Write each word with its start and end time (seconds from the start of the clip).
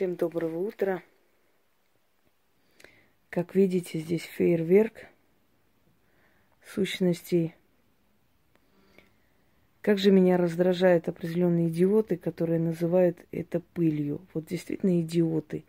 Всем 0.00 0.16
доброго 0.16 0.60
утра. 0.60 1.02
Как 3.28 3.54
видите, 3.54 3.98
здесь 3.98 4.22
фейерверк 4.22 4.94
сущностей. 6.66 7.54
Как 9.82 9.98
же 9.98 10.10
меня 10.10 10.38
раздражают 10.38 11.10
определенные 11.10 11.68
идиоты, 11.68 12.16
которые 12.16 12.58
называют 12.58 13.18
это 13.30 13.60
пылью. 13.60 14.22
Вот 14.32 14.46
действительно 14.46 15.02
идиоты. 15.02 15.64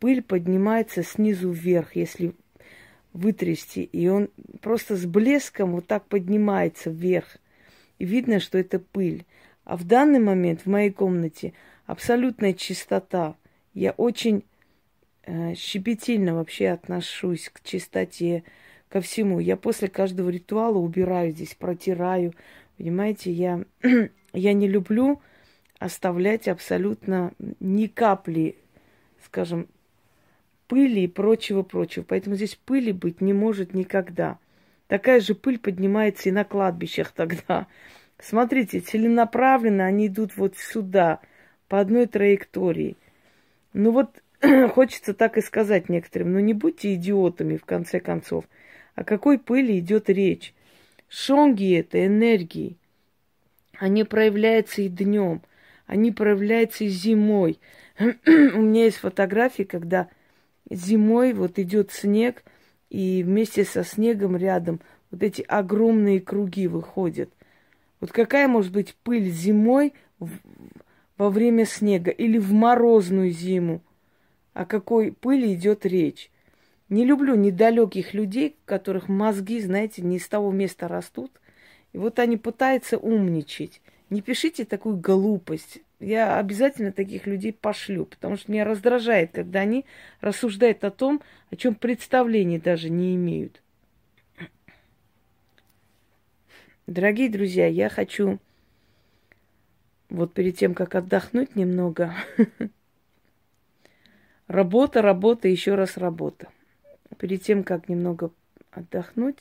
Пыль 0.00 0.24
поднимается 0.24 1.04
снизу 1.04 1.52
вверх, 1.52 1.94
если 1.94 2.34
вытрясти, 3.12 3.84
и 3.84 4.08
он 4.08 4.28
просто 4.60 4.96
с 4.96 5.06
блеском 5.06 5.70
вот 5.70 5.86
так 5.86 6.04
поднимается 6.06 6.90
вверх. 6.90 7.36
И 8.00 8.04
видно, 8.04 8.40
что 8.40 8.58
это 8.58 8.80
пыль. 8.80 9.24
А 9.62 9.76
в 9.76 9.84
данный 9.84 10.18
момент 10.18 10.62
в 10.62 10.66
моей 10.66 10.90
комнате 10.90 11.52
абсолютная 11.86 12.54
чистота. 12.54 13.36
Я 13.78 13.92
очень 13.92 14.44
э, 15.22 15.54
щепетильно 15.54 16.34
вообще 16.34 16.70
отношусь 16.70 17.48
к 17.48 17.62
чистоте, 17.62 18.42
ко 18.88 19.00
всему. 19.00 19.38
Я 19.38 19.56
после 19.56 19.86
каждого 19.86 20.30
ритуала 20.30 20.78
убираю 20.78 21.30
здесь, 21.30 21.54
протираю. 21.54 22.34
Понимаете, 22.76 23.30
я, 23.30 23.64
я 24.32 24.52
не 24.52 24.66
люблю 24.66 25.22
оставлять 25.78 26.48
абсолютно 26.48 27.30
ни 27.60 27.86
капли, 27.86 28.56
скажем, 29.24 29.68
пыли 30.66 31.02
и 31.02 31.06
прочего-прочего. 31.06 32.02
Поэтому 32.02 32.34
здесь 32.34 32.56
пыли 32.56 32.90
быть 32.90 33.20
не 33.20 33.32
может 33.32 33.74
никогда. 33.74 34.38
Такая 34.88 35.20
же 35.20 35.36
пыль 35.36 35.60
поднимается 35.60 36.30
и 36.30 36.32
на 36.32 36.42
кладбищах 36.42 37.12
тогда. 37.12 37.68
Смотрите, 38.18 38.80
целенаправленно 38.80 39.86
они 39.86 40.08
идут 40.08 40.36
вот 40.36 40.56
сюда, 40.56 41.20
по 41.68 41.78
одной 41.78 42.06
траектории. 42.06 42.96
Ну 43.72 43.90
вот 43.90 44.22
хочется 44.74 45.14
так 45.14 45.36
и 45.36 45.40
сказать 45.40 45.88
некоторым, 45.88 46.32
ну 46.32 46.40
не 46.40 46.54
будьте 46.54 46.94
идиотами 46.94 47.56
в 47.56 47.64
конце 47.64 48.00
концов. 48.00 48.44
О 48.94 49.04
какой 49.04 49.38
пыли 49.38 49.78
идет 49.78 50.08
речь? 50.08 50.54
Шонги 51.08 51.76
это 51.76 52.04
энергии. 52.04 52.76
Они 53.78 54.04
проявляются 54.04 54.82
и 54.82 54.88
днем, 54.88 55.42
они 55.86 56.10
проявляются 56.10 56.84
и 56.84 56.88
зимой. 56.88 57.60
У 57.98 58.02
меня 58.02 58.84
есть 58.84 58.98
фотографии, 58.98 59.62
когда 59.62 60.08
зимой 60.70 61.32
вот 61.32 61.58
идет 61.58 61.92
снег, 61.92 62.44
и 62.90 63.22
вместе 63.22 63.64
со 63.64 63.84
снегом 63.84 64.36
рядом 64.36 64.80
вот 65.10 65.22
эти 65.22 65.42
огромные 65.42 66.20
круги 66.20 66.66
выходят. 66.66 67.30
Вот 68.00 68.12
какая 68.12 68.48
может 68.48 68.72
быть 68.72 68.94
пыль 69.02 69.28
зимой 69.28 69.92
во 71.18 71.30
время 71.30 71.66
снега 71.66 72.10
или 72.10 72.38
в 72.38 72.52
морозную 72.52 73.30
зиму? 73.30 73.82
О 74.54 74.64
какой 74.64 75.12
пыли 75.12 75.52
идет 75.54 75.84
речь? 75.84 76.30
Не 76.88 77.04
люблю 77.04 77.34
недалеких 77.34 78.14
людей, 78.14 78.56
которых 78.64 79.08
мозги, 79.08 79.60
знаете, 79.60 80.00
не 80.00 80.18
с 80.18 80.26
того 80.28 80.50
места 80.52 80.88
растут. 80.88 81.30
И 81.92 81.98
вот 81.98 82.18
они 82.18 82.36
пытаются 82.36 82.96
умничать. 82.96 83.82
Не 84.08 84.22
пишите 84.22 84.64
такую 84.64 84.96
глупость. 84.96 85.80
Я 86.00 86.38
обязательно 86.38 86.92
таких 86.92 87.26
людей 87.26 87.52
пошлю, 87.52 88.06
потому 88.06 88.36
что 88.36 88.50
меня 88.50 88.64
раздражает, 88.64 89.32
когда 89.32 89.60
они 89.60 89.84
рассуждают 90.20 90.84
о 90.84 90.90
том, 90.90 91.20
о 91.50 91.56
чем 91.56 91.74
представления 91.74 92.58
даже 92.58 92.88
не 92.88 93.16
имеют. 93.16 93.60
Дорогие 96.86 97.28
друзья, 97.28 97.66
я 97.66 97.90
хочу 97.90 98.38
вот 100.10 100.32
перед 100.32 100.56
тем, 100.56 100.74
как 100.74 100.94
отдохнуть 100.94 101.56
немного, 101.56 102.14
работа, 104.46 105.02
работа, 105.02 105.48
еще 105.48 105.74
раз 105.74 105.96
работа. 105.96 106.48
Перед 107.18 107.42
тем, 107.42 107.64
как 107.64 107.88
немного 107.88 108.30
отдохнуть, 108.70 109.38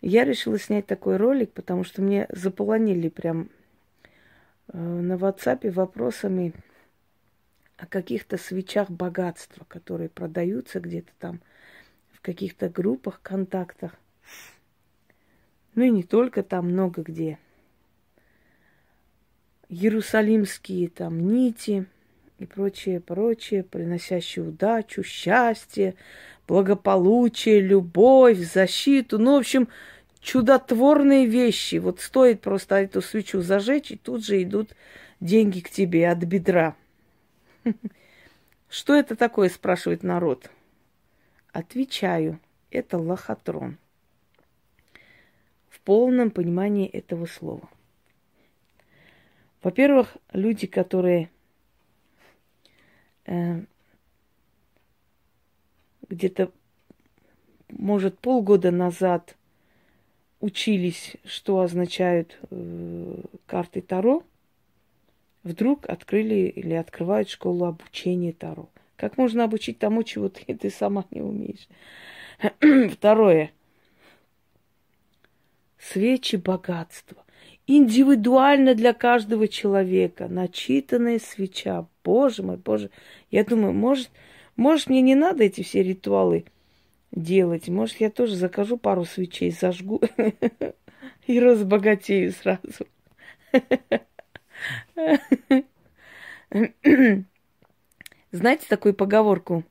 я 0.00 0.24
решила 0.24 0.58
снять 0.58 0.86
такой 0.86 1.16
ролик, 1.16 1.52
потому 1.52 1.82
что 1.84 2.02
мне 2.02 2.26
заполонили 2.28 3.08
прям 3.08 3.48
э, 4.68 4.78
на 4.78 5.14
WhatsApp 5.14 5.70
вопросами 5.70 6.52
о 7.76 7.86
каких-то 7.86 8.36
свечах 8.36 8.90
богатства, 8.90 9.64
которые 9.66 10.08
продаются 10.08 10.80
где-то 10.80 11.10
там 11.18 11.40
в 12.12 12.20
каких-то 12.20 12.68
группах, 12.68 13.20
контактах. 13.22 13.92
Ну 15.74 15.84
и 15.84 15.90
не 15.90 16.02
только 16.02 16.42
там, 16.42 16.70
много 16.70 17.02
где. 17.02 17.38
Иерусалимские 19.74 20.88
там 20.88 21.28
нити 21.28 21.86
и 22.38 22.46
прочее, 22.46 23.00
прочее, 23.00 23.62
приносящие 23.62 24.46
удачу, 24.46 25.02
счастье, 25.02 25.94
благополучие, 26.46 27.60
любовь, 27.60 28.38
защиту. 28.38 29.18
Ну, 29.18 29.34
в 29.34 29.38
общем, 29.38 29.68
чудотворные 30.20 31.26
вещи. 31.26 31.76
Вот 31.76 32.00
стоит 32.00 32.40
просто 32.40 32.76
эту 32.76 33.02
свечу 33.02 33.40
зажечь, 33.40 33.90
и 33.90 33.96
тут 33.96 34.24
же 34.24 34.42
идут 34.42 34.70
деньги 35.20 35.60
к 35.60 35.70
тебе 35.70 36.08
от 36.08 36.18
бедра. 36.18 36.76
Что 38.68 38.94
это 38.94 39.16
такое, 39.16 39.48
спрашивает 39.48 40.02
народ. 40.02 40.50
Отвечаю, 41.52 42.40
это 42.70 42.98
лохотрон 42.98 43.78
полном 45.84 46.30
понимании 46.30 46.88
этого 46.88 47.26
слова. 47.26 47.68
Во-первых, 49.64 50.18
люди, 50.34 50.66
которые 50.66 51.30
э, 53.24 53.62
где-то, 56.10 56.52
может, 57.70 58.18
полгода 58.18 58.70
назад 58.70 59.38
учились, 60.40 61.16
что 61.24 61.60
означают 61.60 62.38
э, 62.50 63.22
карты 63.46 63.80
Таро, 63.80 64.22
вдруг 65.42 65.88
открыли 65.88 66.52
или 66.54 66.74
открывают 66.74 67.30
школу 67.30 67.64
обучения 67.64 68.34
Таро. 68.34 68.68
Как 68.96 69.16
можно 69.16 69.44
обучить 69.44 69.78
тому, 69.78 70.02
чего 70.02 70.28
ты, 70.28 70.54
ты 70.54 70.68
сама 70.68 71.06
не 71.10 71.22
умеешь? 71.22 71.68
Второе– 72.92 73.50
свечи 75.78 76.36
богатства. 76.36 77.23
Индивидуально 77.66 78.74
для 78.74 78.92
каждого 78.92 79.48
человека. 79.48 80.28
Начитанная 80.28 81.18
свеча. 81.18 81.86
Боже 82.04 82.42
мой, 82.42 82.58
боже. 82.58 82.90
Я 83.30 83.44
думаю, 83.44 83.72
может, 83.72 84.10
может 84.56 84.88
мне 84.88 85.00
не 85.00 85.14
надо 85.14 85.44
эти 85.44 85.62
все 85.62 85.82
ритуалы 85.82 86.44
делать. 87.10 87.68
Может, 87.68 88.00
я 88.00 88.10
тоже 88.10 88.36
закажу 88.36 88.76
пару 88.76 89.04
свечей, 89.04 89.50
зажгу 89.50 90.02
и 91.26 91.40
разбогатею 91.40 92.32
сразу. 92.32 92.86
Знаете 98.30 98.66
такую 98.68 98.94
поговорку? 98.94 99.64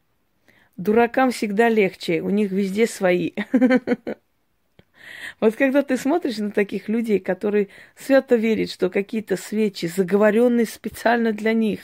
Дуракам 0.78 1.32
всегда 1.32 1.70
легче, 1.70 2.22
у 2.22 2.30
них 2.30 2.52
везде 2.52 2.88
свои. 2.88 3.32
Вот 5.40 5.56
когда 5.56 5.82
ты 5.82 5.98
смотришь 5.98 6.38
на 6.38 6.52
таких 6.52 6.90
людей, 6.90 7.20
которые 7.20 7.70
свято 7.96 8.36
верят, 8.36 8.72
что 8.72 8.90
какие-то 8.90 9.38
свечи, 9.38 9.86
заговоренные 9.86 10.66
специально 10.66 11.32
для 11.32 11.54
них, 11.54 11.82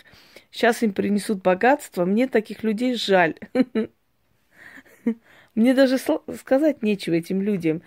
сейчас 0.51 0.83
им 0.83 0.93
принесут 0.93 1.41
богатство, 1.41 2.05
мне 2.05 2.27
таких 2.27 2.63
людей 2.63 2.95
жаль. 2.95 3.35
Мне 5.55 5.73
даже 5.73 5.97
сказать 5.97 6.83
нечего 6.83 7.15
этим 7.15 7.41
людям. 7.41 7.81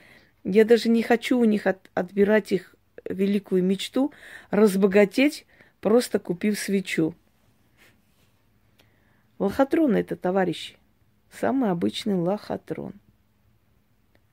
Я 0.45 0.65
даже 0.65 0.89
не 0.91 1.03
хочу 1.03 1.39
у 1.39 1.45
них 1.45 1.67
от, 1.67 1.91
отбирать 1.95 2.53
их 2.53 2.75
великую 3.09 3.63
мечту, 3.63 4.13
разбогатеть, 4.51 5.47
просто 5.81 6.19
купив 6.19 6.59
свечу. 6.59 7.15
Лохотрон 9.39 9.97
это, 9.97 10.17
товарищи. 10.17 10.77
Самый 11.31 11.71
обычный 11.71 12.15
лохотрон. 12.15 12.93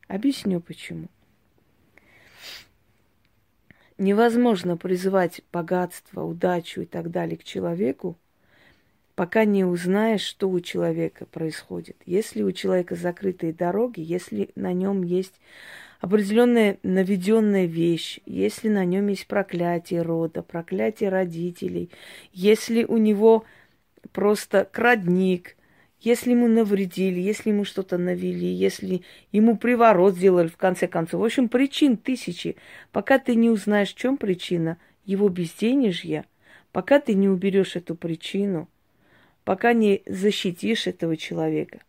Объясню 0.09 0.59
почему. 0.59 1.07
Невозможно 3.99 4.75
призывать 4.75 5.41
богатство, 5.53 6.23
удачу 6.23 6.81
и 6.81 6.85
так 6.85 7.11
далее 7.11 7.37
к 7.37 7.43
человеку, 7.43 8.17
пока 9.13 9.45
не 9.45 9.63
узнаешь, 9.63 10.23
что 10.23 10.49
у 10.49 10.59
человека 10.61 11.27
происходит. 11.27 11.95
Если 12.07 12.41
у 12.41 12.51
человека 12.51 12.95
закрытые 12.95 13.53
дороги, 13.53 13.99
если 13.99 14.49
на 14.55 14.73
нем 14.73 15.03
есть 15.03 15.39
определенная 15.99 16.79
наведенная 16.81 17.65
вещь, 17.65 18.19
если 18.25 18.69
на 18.69 18.85
нем 18.85 19.09
есть 19.09 19.27
проклятие 19.27 20.01
рода, 20.01 20.41
проклятие 20.41 21.09
родителей, 21.09 21.91
если 22.33 22.83
у 22.83 22.97
него 22.97 23.45
просто 24.11 24.67
крадник, 24.71 25.55
если 26.01 26.31
ему 26.31 26.47
навредили, 26.47 27.19
если 27.19 27.49
ему 27.49 27.65
что-то 27.65 27.97
навели, 27.97 28.47
если 28.47 29.01
ему 29.31 29.57
приворот 29.57 30.15
сделали, 30.15 30.47
в 30.47 30.57
конце 30.57 30.87
концов. 30.87 31.21
В 31.21 31.25
общем, 31.25 31.49
причин 31.49 31.97
тысячи. 31.97 32.55
Пока 32.91 33.19
ты 33.19 33.35
не 33.35 33.49
узнаешь, 33.49 33.93
в 33.93 33.97
чем 33.97 34.17
причина 34.17 34.77
его 35.05 35.27
безденежья, 35.27 36.25
пока 36.71 36.99
ты 36.99 37.15
не 37.15 37.27
уберешь 37.27 37.75
эту 37.75 37.95
причину, 37.95 38.69
пока 39.43 39.73
не 39.73 40.01
защитишь 40.05 40.87
этого 40.87 41.17
человека, 41.17 41.79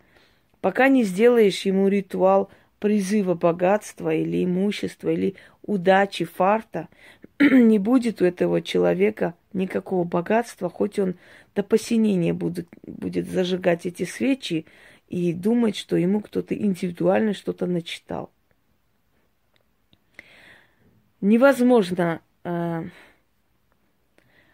пока 0.61 0.89
не 0.89 1.05
сделаешь 1.05 1.63
ему 1.63 1.89
ритуал 1.89 2.51
призыва 2.81 3.35
богатства 3.35 4.13
или 4.13 4.45
имущества, 4.45 5.11
или 5.11 5.37
удачи, 5.63 6.25
фарта, 6.25 6.89
не 7.39 7.79
будет 7.79 8.23
у 8.23 8.25
этого 8.25 8.63
человека 8.63 9.35
никакого 9.53 10.05
богатства, 10.05 10.69
хоть 10.69 10.99
он 10.99 11.15
до 11.55 11.63
посинения 11.63 12.33
будет, 12.33 12.69
будет 12.83 13.29
зажигать 13.29 13.87
эти 13.87 14.05
свечи 14.05 14.67
и 15.09 15.33
думать, 15.33 15.77
что 15.77 15.97
ему 15.97 16.21
кто-то 16.21 16.55
индивидуально 16.55 17.35
что-то 17.35 17.67
начитал. 17.67 18.31
Невозможно 21.21 22.23
э, 22.45 22.85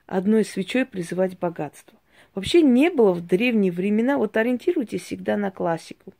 одной 0.06 0.44
свечой 0.44 0.84
призывать 0.86 1.38
богатство. 1.38 1.98
Вообще 2.34 2.62
не 2.62 2.90
было 2.90 3.12
в 3.12 3.24
древние 3.24 3.72
времена, 3.72 4.18
вот 4.18 4.36
ориентируйтесь 4.36 5.02
всегда 5.02 5.36
на 5.36 5.50
классику. 5.50 6.12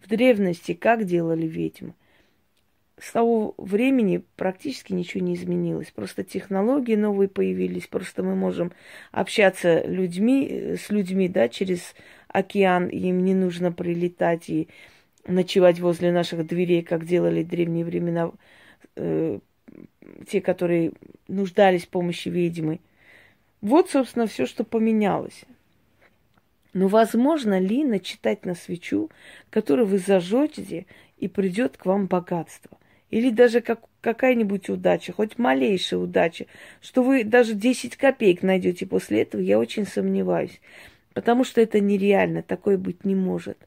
В 0.00 0.08
древности 0.08 0.74
как 0.74 1.04
делали 1.04 1.46
ведьмы? 1.46 1.94
С 3.00 3.12
того 3.12 3.54
времени 3.58 4.24
практически 4.36 4.92
ничего 4.92 5.24
не 5.24 5.34
изменилось. 5.34 5.90
Просто 5.90 6.24
технологии 6.24 6.96
новые 6.96 7.28
появились, 7.28 7.86
просто 7.86 8.22
мы 8.22 8.34
можем 8.34 8.72
общаться 9.12 9.84
людьми, 9.86 10.74
с 10.76 10.90
людьми, 10.90 11.28
да, 11.28 11.48
через 11.48 11.94
океан, 12.28 12.88
им 12.88 13.24
не 13.24 13.34
нужно 13.34 13.70
прилетать 13.72 14.48
и 14.48 14.68
ночевать 15.26 15.78
возле 15.78 16.10
наших 16.10 16.46
дверей, 16.46 16.82
как 16.82 17.04
делали 17.04 17.42
в 17.44 17.48
древние 17.48 17.84
времена 17.84 18.32
э, 18.96 19.38
те, 20.28 20.40
которые 20.40 20.92
нуждались 21.28 21.86
в 21.86 21.90
помощи 21.90 22.28
ведьмы. 22.28 22.80
Вот, 23.60 23.90
собственно, 23.90 24.26
все, 24.26 24.46
что 24.46 24.64
поменялось. 24.64 25.44
Но 26.72 26.88
возможно 26.88 27.58
ли 27.58 27.84
начитать 27.84 28.44
на 28.44 28.54
свечу, 28.54 29.10
которую 29.50 29.86
вы 29.86 29.98
зажжете, 29.98 30.86
и 31.16 31.28
придет 31.28 31.76
к 31.76 31.86
вам 31.86 32.06
богатство? 32.06 32.78
Или 33.10 33.30
даже 33.30 33.60
как, 33.60 33.80
какая-нибудь 34.00 34.68
удача, 34.68 35.12
хоть 35.12 35.38
малейшая 35.38 36.00
удача, 36.00 36.46
что 36.80 37.02
вы 37.02 37.24
даже 37.24 37.54
10 37.54 37.96
копеек 37.96 38.42
найдете 38.42 38.86
после 38.86 39.22
этого, 39.22 39.40
я 39.40 39.58
очень 39.58 39.86
сомневаюсь. 39.86 40.60
Потому 41.14 41.44
что 41.44 41.60
это 41.60 41.80
нереально, 41.80 42.42
такое 42.42 42.76
быть 42.76 43.04
не 43.04 43.14
может. 43.14 43.58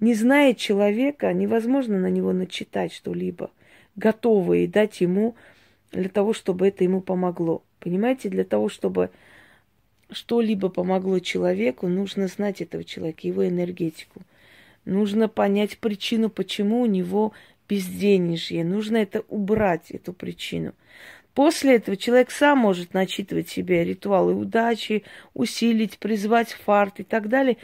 Не 0.00 0.14
зная 0.14 0.54
человека, 0.54 1.32
невозможно 1.32 1.98
на 1.98 2.10
него 2.10 2.32
начитать 2.32 2.92
что-либо 2.92 3.50
готовое 3.98 4.60
и 4.60 4.66
дать 4.66 5.00
ему 5.00 5.34
для 5.92 6.08
того, 6.08 6.32
чтобы 6.32 6.68
это 6.68 6.84
ему 6.84 7.00
помогло. 7.00 7.62
Понимаете, 7.80 8.28
для 8.28 8.44
того, 8.44 8.68
чтобы 8.68 9.10
что-либо 10.10 10.68
помогло 10.68 11.18
человеку, 11.18 11.88
нужно 11.88 12.28
знать 12.28 12.60
этого 12.60 12.84
человека, 12.84 13.26
его 13.26 13.46
энергетику. 13.46 14.22
Нужно 14.84 15.28
понять 15.28 15.78
причину, 15.78 16.30
почему 16.30 16.80
у 16.80 16.86
него 16.86 17.32
безденежье. 17.68 18.64
Нужно 18.64 18.96
это 18.96 19.24
убрать, 19.28 19.90
эту 19.90 20.12
причину. 20.12 20.74
После 21.34 21.76
этого 21.76 21.96
человек 21.96 22.30
сам 22.30 22.58
может 22.58 22.94
начитывать 22.94 23.48
себе 23.48 23.84
ритуалы 23.84 24.34
удачи, 24.34 25.04
усилить, 25.34 25.98
призвать 25.98 26.52
фарт 26.52 27.00
и 27.00 27.04
так 27.04 27.28
далее. 27.28 27.58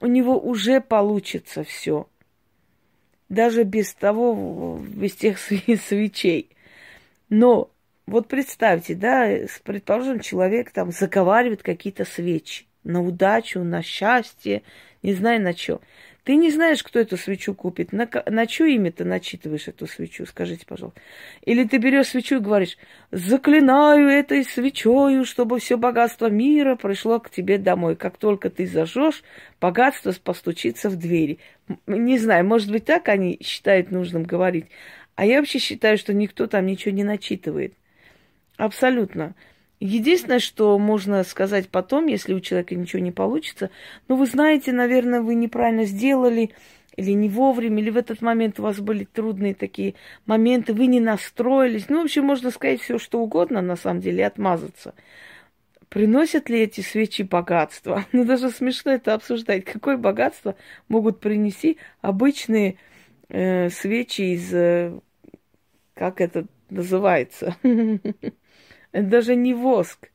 У 0.00 0.06
него 0.06 0.38
уже 0.38 0.80
получится 0.80 1.62
все. 1.62 2.08
Даже 3.28 3.62
без 3.62 3.94
того, 3.94 4.80
без 4.82 5.14
тех 5.14 5.38
свечей. 5.38 6.50
Но 7.28 7.70
вот 8.06 8.26
представьте, 8.26 8.96
да, 8.96 9.28
предположим, 9.62 10.18
человек 10.18 10.72
там 10.72 10.90
заговаривает 10.90 11.62
какие-то 11.62 12.04
свечи 12.04 12.66
на 12.82 13.02
удачу, 13.02 13.62
на 13.62 13.82
счастье, 13.82 14.62
не 15.02 15.14
знаю 15.14 15.42
на 15.42 15.56
что. 15.56 15.80
Ты 16.24 16.36
не 16.36 16.50
знаешь, 16.50 16.82
кто 16.82 16.98
эту 16.98 17.16
свечу 17.16 17.54
купит. 17.54 17.92
На, 17.92 18.08
на 18.26 18.46
чье 18.46 18.74
имя 18.74 18.92
ты 18.92 19.04
начитываешь 19.04 19.68
эту 19.68 19.86
свечу, 19.86 20.26
скажите, 20.26 20.66
пожалуйста. 20.66 21.00
Или 21.44 21.64
ты 21.64 21.78
берешь 21.78 22.08
свечу 22.08 22.36
и 22.36 22.40
говоришь, 22.40 22.76
заклинаю 23.10 24.08
этой 24.08 24.44
свечою, 24.44 25.24
чтобы 25.24 25.58
все 25.58 25.76
богатство 25.76 26.28
мира 26.28 26.76
пришло 26.76 27.20
к 27.20 27.30
тебе 27.30 27.58
домой. 27.58 27.96
Как 27.96 28.18
только 28.18 28.50
ты 28.50 28.66
зажжешь, 28.66 29.22
богатство 29.60 30.12
постучится 30.22 30.90
в 30.90 30.96
двери. 30.96 31.38
Не 31.86 32.18
знаю, 32.18 32.44
может 32.44 32.70
быть, 32.70 32.84
так 32.84 33.08
они 33.08 33.38
считают 33.42 33.90
нужным 33.90 34.24
говорить. 34.24 34.66
А 35.14 35.24
я 35.24 35.38
вообще 35.38 35.58
считаю, 35.58 35.96
что 35.96 36.12
никто 36.12 36.46
там 36.46 36.66
ничего 36.66 36.94
не 36.94 37.04
начитывает. 37.04 37.74
Абсолютно. 38.56 39.34
Единственное, 39.80 40.40
что 40.40 40.78
можно 40.78 41.24
сказать 41.24 41.70
потом, 41.70 42.06
если 42.06 42.34
у 42.34 42.40
человека 42.40 42.74
ничего 42.74 43.00
не 43.00 43.12
получится, 43.12 43.70
ну, 44.08 44.16
вы 44.16 44.26
знаете, 44.26 44.72
наверное, 44.72 45.22
вы 45.22 45.34
неправильно 45.34 45.86
сделали, 45.86 46.50
или 46.96 47.12
не 47.12 47.30
вовремя, 47.30 47.80
или 47.80 47.88
в 47.88 47.96
этот 47.96 48.20
момент 48.20 48.60
у 48.60 48.62
вас 48.62 48.78
были 48.78 49.04
трудные 49.04 49.54
такие 49.54 49.94
моменты, 50.26 50.74
вы 50.74 50.86
не 50.86 51.00
настроились. 51.00 51.88
Ну, 51.88 52.02
в 52.02 52.04
общем, 52.04 52.24
можно 52.24 52.50
сказать 52.50 52.82
все, 52.82 52.98
что 52.98 53.20
угодно, 53.20 53.62
на 53.62 53.76
самом 53.76 54.00
деле, 54.00 54.18
и 54.20 54.26
отмазаться. 54.26 54.94
Приносят 55.88 56.50
ли 56.50 56.60
эти 56.60 56.82
свечи 56.82 57.22
богатство? 57.22 58.04
Ну, 58.12 58.26
даже 58.26 58.50
смешно 58.50 58.92
это 58.92 59.14
обсуждать. 59.14 59.64
Какое 59.64 59.96
богатство 59.96 60.56
могут 60.88 61.20
принести 61.20 61.78
обычные 62.02 62.76
э, 63.30 63.70
свечи 63.70 64.34
из, 64.34 64.52
э, 64.52 64.92
как 65.94 66.20
это 66.20 66.44
называется? 66.68 67.56
Это 68.92 69.06
даже 69.06 69.36
не 69.36 69.54
воск, 69.54 70.10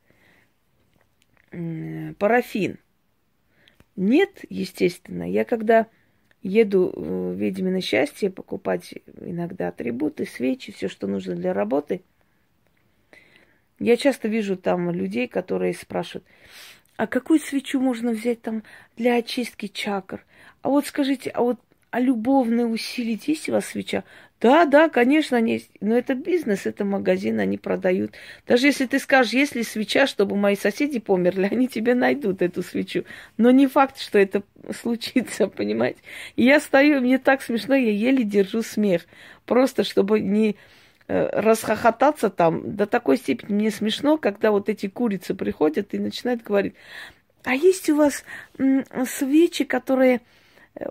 парафин. 2.20 2.78
Нет, 3.96 4.44
естественно. 4.50 5.30
Я 5.30 5.46
когда 5.46 5.88
еду 6.42 6.92
в 6.96 7.34
ведьмино 7.34 7.82
счастье 7.82 8.30
покупать 8.30 8.94
иногда 9.22 9.70
атрибуты, 9.70 10.26
свечи, 10.26 10.72
все, 10.72 10.90
что 10.90 11.08
нужно 11.08 11.36
для 11.36 11.54
работы, 11.54 12.02
я 13.80 13.98
часто 13.98 14.28
вижу 14.28 14.58
там 14.58 14.92
людей, 14.92 15.28
которые 15.28 15.74
спрашивают, 15.74 16.28
а 16.98 17.08
какую 17.08 17.40
свечу 17.40 17.80
можно 17.80 18.12
взять 18.12 18.42
там 18.42 18.64
для 18.96 19.16
очистки 19.16 19.68
чакр? 19.68 20.26
А 20.62 20.70
вот 20.70 20.86
скажите, 20.86 21.30
а 21.30 21.42
вот 21.42 21.60
а 21.96 22.00
любовное 22.02 22.66
усилить 22.66 23.30
есть 23.30 23.48
у 23.48 23.54
вас 23.54 23.68
свеча? 23.68 24.04
Да, 24.42 24.66
да, 24.66 24.90
конечно, 24.90 25.38
они 25.38 25.54
есть. 25.54 25.70
Но 25.80 25.98
это 25.98 26.14
бизнес, 26.14 26.66
это 26.66 26.84
магазин, 26.84 27.40
они 27.40 27.58
продают. 27.58 28.12
Даже 28.46 28.68
если 28.68 28.86
ты 28.86 29.00
скажешь, 29.00 29.32
есть 29.32 29.56
ли 29.56 29.64
свеча, 29.64 30.06
чтобы 30.06 30.36
мои 30.36 30.58
соседи 30.58 31.00
померли, 31.00 31.48
они 31.52 31.70
тебе 31.70 31.96
найдут 31.96 32.42
эту 32.42 32.64
свечу. 32.64 33.06
Но 33.38 33.50
не 33.50 33.68
факт, 33.68 33.98
что 33.98 34.20
это 34.20 34.44
случится, 34.78 35.48
понимаете? 35.56 36.00
И 36.36 36.44
я 36.44 36.60
стою, 36.60 37.00
мне 37.00 37.18
так 37.18 37.42
смешно, 37.42 37.76
я 37.76 37.92
еле 37.92 38.26
держу 38.26 38.62
смех. 38.62 39.04
Просто 39.46 39.86
чтобы 39.86 40.20
не 40.20 40.58
э, 41.08 41.30
расхохотаться 41.32 42.30
там. 42.30 42.76
До 42.76 42.88
такой 42.88 43.16
степени 43.16 43.54
мне 43.54 43.72
смешно, 43.72 44.18
когда 44.18 44.52
вот 44.52 44.68
эти 44.68 44.88
курицы 44.88 45.34
приходят 45.34 45.94
и 45.94 45.98
начинают 45.98 46.44
говорить, 46.44 46.74
а 47.46 47.56
есть 47.56 47.90
у 47.90 47.96
вас 47.96 48.26
свечи, 49.06 49.64
которые 49.64 50.20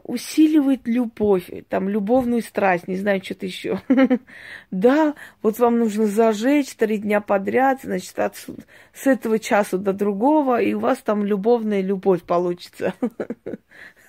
усиливает 0.05 0.83
любовь, 0.87 1.50
там, 1.69 1.88
любовную 1.88 2.43
страсть, 2.43 2.88
не 2.88 2.97
знаю, 2.97 3.23
что-то 3.23 3.47
еще. 3.47 3.81
Да, 4.71 5.14
вот 5.43 5.59
вам 5.59 5.79
нужно 5.79 6.07
зажечь 6.07 6.75
три 6.75 6.99
дня 6.99 7.21
подряд, 7.21 7.81
значит, 7.83 8.19
от, 8.19 8.37
с 8.37 9.07
этого 9.07 9.38
часу 9.38 9.79
до 9.79 9.93
другого, 9.93 10.61
и 10.61 10.75
у 10.75 10.81
вас 10.81 10.99
там 10.99 11.25
любовная 11.25 11.81
любовь 11.81 12.23
получится. 12.23 12.95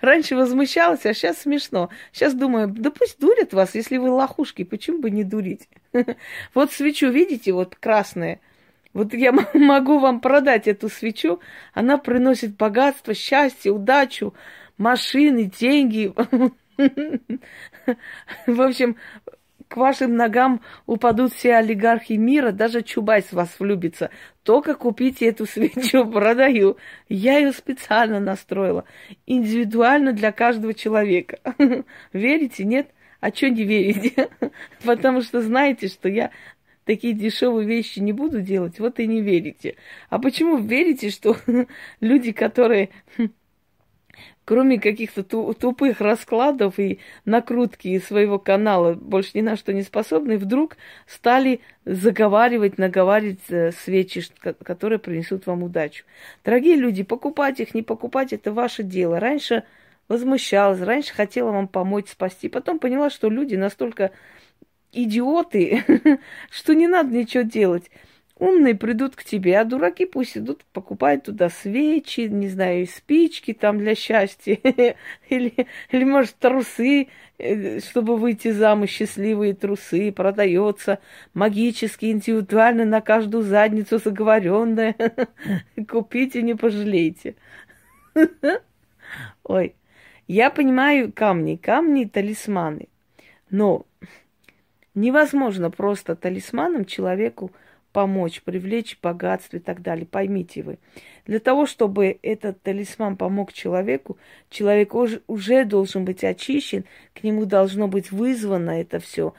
Раньше 0.01 0.35
возмущалась, 0.35 1.05
а 1.05 1.13
сейчас 1.13 1.39
смешно. 1.39 1.89
Сейчас 2.11 2.33
думаю, 2.33 2.67
да 2.67 2.91
пусть 2.91 3.19
дурят 3.19 3.53
вас, 3.53 3.75
если 3.75 3.97
вы 3.97 4.09
лохушки, 4.09 4.63
почему 4.63 4.99
бы 4.99 5.09
не 5.09 5.23
дурить? 5.23 5.69
Вот 6.53 6.71
свечу 6.71 7.09
видите, 7.09 7.53
вот 7.53 7.75
красная– 7.75 8.39
вот 8.93 9.13
я 9.13 9.31
могу 9.53 9.99
вам 9.99 10.19
продать 10.19 10.67
эту 10.67 10.89
свечу, 10.89 11.39
она 11.73 11.97
приносит 11.97 12.55
богатство, 12.55 13.13
счастье, 13.13 13.71
удачу, 13.71 14.33
машины, 14.77 15.51
деньги. 15.59 16.13
В 18.47 18.61
общем, 18.61 18.97
к 19.67 19.77
вашим 19.77 20.15
ногам 20.15 20.61
упадут 20.85 21.33
все 21.33 21.55
олигархи 21.55 22.13
мира, 22.13 22.51
даже 22.51 22.83
Чубайс 22.83 23.25
в 23.25 23.33
вас 23.33 23.49
влюбится. 23.59 24.11
Только 24.43 24.75
купите 24.75 25.25
эту 25.27 25.45
свечу, 25.47 26.05
продаю. 26.05 26.77
Я 27.09 27.39
ее 27.39 27.51
специально 27.51 28.19
настроила. 28.19 28.85
Индивидуально 29.25 30.13
для 30.13 30.31
каждого 30.31 30.75
человека. 30.75 31.39
Верите, 32.13 32.65
нет? 32.65 32.91
А 33.19 33.33
что 33.33 33.49
не 33.49 33.63
верите? 33.63 34.29
Потому 34.85 35.21
что 35.21 35.41
знаете, 35.41 35.87
что 35.87 36.07
я 36.07 36.29
такие 36.85 37.13
дешевые 37.13 37.67
вещи 37.67 37.99
не 37.99 38.13
буду 38.13 38.41
делать, 38.41 38.79
вот 38.79 38.99
и 38.99 39.07
не 39.07 39.21
верите. 39.21 39.75
А 40.09 40.19
почему 40.19 40.57
верите, 40.57 41.09
что 41.09 41.37
люди, 41.99 42.31
которые 42.31 42.89
кроме 44.45 44.79
каких-то 44.79 45.23
тупых 45.23 46.01
раскладов 46.01 46.79
и 46.79 46.99
накрутки 47.25 47.99
своего 47.99 48.39
канала, 48.39 48.93
больше 48.93 49.31
ни 49.35 49.41
на 49.41 49.55
что 49.55 49.73
не 49.73 49.83
способны, 49.83 50.37
вдруг 50.37 50.77
стали 51.07 51.61
заговаривать, 51.85 52.77
наговаривать 52.77 53.39
э, 53.49 53.71
свечи, 53.71 54.23
которые 54.63 54.99
принесут 54.99 55.45
вам 55.45 55.63
удачу. 55.63 56.03
Дорогие 56.43 56.75
люди, 56.75 57.03
покупать 57.03 57.59
их, 57.59 57.73
не 57.73 57.83
покупать, 57.83 58.33
это 58.33 58.51
ваше 58.51 58.83
дело. 58.83 59.19
Раньше 59.19 59.63
возмущалась, 60.07 60.81
раньше 60.81 61.13
хотела 61.13 61.51
вам 61.51 61.67
помочь, 61.67 62.09
спасти. 62.09 62.49
Потом 62.49 62.79
поняла, 62.79 63.09
что 63.09 63.29
люди 63.29 63.55
настолько 63.55 64.11
идиоты, 64.93 65.83
что 66.49 66.73
не 66.73 66.87
надо 66.87 67.13
ничего 67.15 67.43
делать. 67.43 67.89
Умные 68.39 68.73
придут 68.73 69.15
к 69.15 69.23
тебе, 69.23 69.59
а 69.59 69.63
дураки 69.63 70.05
пусть 70.05 70.37
идут, 70.37 70.65
покупают 70.73 71.25
туда 71.25 71.49
свечи, 71.49 72.21
не 72.21 72.49
знаю, 72.49 72.87
спички 72.87 73.53
там 73.53 73.77
для 73.77 73.93
счастья, 73.93 74.57
или, 75.29 75.53
или, 75.91 76.03
может, 76.03 76.35
трусы, 76.35 77.07
э, 77.37 77.79
чтобы 77.79 78.17
выйти 78.17 78.51
замуж, 78.51 78.89
счастливые 78.89 79.53
трусы, 79.53 80.11
продается 80.11 80.99
магически, 81.35 82.07
индивидуально 82.07 82.85
на 82.85 83.01
каждую 83.01 83.43
задницу 83.43 83.99
заговоренное. 83.99 84.95
Купите, 85.89 86.41
не 86.41 86.55
пожалейте. 86.55 87.35
Ой, 89.43 89.75
я 90.27 90.49
понимаю 90.49 91.13
камни, 91.13 91.55
камни 91.55 92.05
талисманы, 92.05 92.87
но 93.49 93.85
невозможно 94.95 95.69
просто 95.71 96.15
талисманом 96.15 96.85
человеку 96.85 97.51
помочь, 97.93 98.41
привлечь 98.41 98.97
богатство 99.01 99.57
и 99.57 99.59
так 99.59 99.81
далее. 99.81 100.05
Поймите 100.05 100.63
вы. 100.63 100.79
Для 101.25 101.39
того, 101.39 101.65
чтобы 101.65 102.17
этот 102.23 102.61
талисман 102.61 103.15
помог 103.15 103.53
человеку, 103.53 104.17
человек 104.49 104.93
уже 104.95 105.63
должен 105.63 106.03
быть 106.03 106.23
очищен, 106.23 106.85
к 107.13 107.23
нему 107.23 107.45
должно 107.45 107.87
быть 107.87 108.11
вызвано 108.11 108.81
это 108.81 108.99
все. 108.99 109.33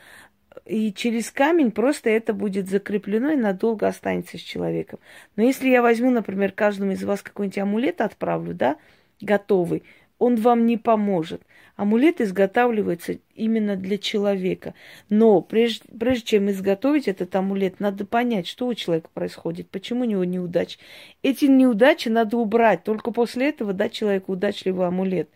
И 0.65 0.93
через 0.93 1.31
камень 1.31 1.73
просто 1.73 2.09
это 2.09 2.33
будет 2.33 2.69
закреплено 2.69 3.33
и 3.33 3.37
надолго 3.37 3.87
останется 3.87 4.39
с 4.39 4.41
человеком. 4.41 4.99
Но 5.37 5.43
если 5.43 5.69
я 5.69 5.83
возьму, 5.83 6.11
например, 6.11 6.53
каждому 6.53 6.93
из 6.93 7.03
вас 7.03 7.23
какой-нибудь 7.23 7.59
амулет 7.59 8.01
отправлю, 8.01 8.55
да, 8.55 8.77
готовый, 9.21 9.83
он 10.19 10.37
вам 10.37 10.65
не 10.65 10.79
поможет. 10.79 11.43
Амулет 11.77 12.21
изготавливается 12.21 13.19
именно 13.35 13.75
для 13.75 13.99
человека. 13.99 14.75
Но 15.09 15.41
прежде, 15.41 15.83
прежде 15.99 16.25
чем 16.25 16.49
изготовить 16.49 17.09
этот 17.09 17.35
амулет, 17.35 17.81
надо 17.81 18.07
понять, 18.07 18.47
что 18.47 18.69
у 18.69 18.75
человека 18.75 19.09
происходит, 19.13 19.69
почему 19.71 20.03
у 20.03 20.05
него 20.05 20.25
неудачи. 20.25 20.79
Эти 21.23 21.47
неудачи 21.47 22.09
надо 22.09 22.37
убрать, 22.37 22.85
только 22.85 23.11
после 23.11 23.49
этого 23.49 23.73
дать 23.73 23.93
человеку 23.93 24.33
удачливый 24.33 24.87
амулет. 24.87 25.29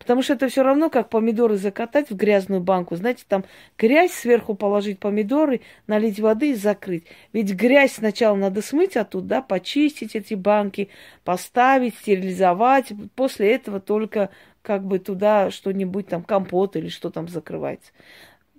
Потому 0.00 0.22
что 0.22 0.32
это 0.32 0.48
все 0.48 0.64
равно, 0.64 0.90
как 0.90 1.10
помидоры 1.10 1.56
закатать 1.56 2.10
в 2.10 2.16
грязную 2.16 2.60
банку. 2.60 2.96
Знаете, 2.96 3.24
там 3.28 3.44
грязь 3.78 4.12
сверху 4.12 4.54
положить 4.54 4.98
помидоры, 4.98 5.60
налить 5.86 6.18
воды 6.18 6.50
и 6.50 6.54
закрыть. 6.54 7.04
Ведь 7.32 7.54
грязь 7.54 7.92
сначала 7.92 8.34
надо 8.34 8.62
смыть 8.62 8.96
оттуда, 8.96 9.26
да, 9.26 9.42
почистить 9.42 10.16
эти 10.16 10.34
банки, 10.34 10.88
поставить, 11.22 11.94
стерилизовать. 11.98 12.92
После 13.14 13.54
этого 13.54 13.78
только 13.78 14.30
как 14.64 14.82
бы 14.82 14.98
туда 14.98 15.50
что-нибудь 15.50 16.08
там, 16.08 16.24
компот 16.24 16.74
или 16.74 16.88
что 16.88 17.10
там 17.10 17.28
закрывается. 17.28 17.92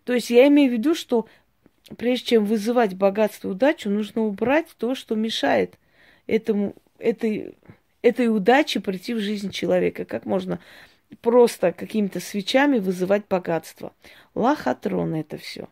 То 0.03 0.13
есть 0.13 0.29
я 0.29 0.47
имею 0.47 0.69
в 0.69 0.73
виду, 0.73 0.93
что 0.93 1.27
прежде 1.97 2.27
чем 2.27 2.45
вызывать 2.45 2.93
богатство 2.93 3.47
и 3.47 3.51
удачу, 3.51 3.89
нужно 3.89 4.21
убрать 4.21 4.67
то, 4.77 4.93
что 4.93 5.15
мешает 5.15 5.79
этому, 6.27 6.75
этой, 6.99 7.55
этой 8.03 8.27
удаче 8.27 8.81
прийти 8.81 9.15
в 9.15 9.19
жизнь 9.19 9.49
человека. 9.49 10.05
Как 10.05 10.25
можно 10.25 10.59
просто 11.21 11.71
какими-то 11.71 12.19
свечами 12.19 12.77
вызывать 12.77 13.23
богатство. 13.27 13.91
Лохотрон 14.35 15.15
это 15.15 15.37
все. 15.37 15.67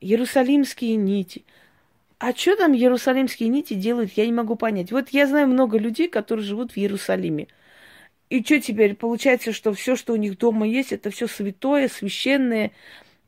Иерусалимские 0.00 0.96
нити. 0.96 1.44
А 2.18 2.32
что 2.34 2.56
там 2.56 2.74
иерусалимские 2.74 3.50
нити 3.50 3.74
делают, 3.74 4.12
я 4.14 4.26
не 4.26 4.32
могу 4.32 4.56
понять. 4.56 4.90
Вот 4.90 5.10
я 5.10 5.28
знаю 5.28 5.46
много 5.46 5.78
людей, 5.78 6.08
которые 6.08 6.44
живут 6.44 6.72
в 6.72 6.76
Иерусалиме. 6.76 7.46
И 8.30 8.42
что 8.42 8.60
теперь? 8.60 8.94
Получается, 8.94 9.52
что 9.52 9.72
все, 9.72 9.96
что 9.96 10.12
у 10.12 10.16
них 10.16 10.38
дома 10.38 10.66
есть, 10.66 10.92
это 10.92 11.10
все 11.10 11.26
святое, 11.26 11.88
священное. 11.88 12.72